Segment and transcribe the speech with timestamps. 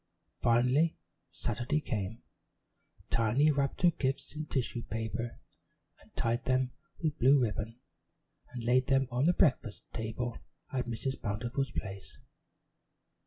[0.41, 0.97] Finally
[1.29, 2.23] Saturday came.
[3.11, 5.37] Tiny wrapped her gifts in tissue paper
[6.01, 6.71] and tied them
[7.03, 7.79] with blue ribbon,
[8.49, 10.39] and laid them on the breakfast table
[10.73, 11.21] at Mrs.
[11.21, 12.17] Bountiful's place.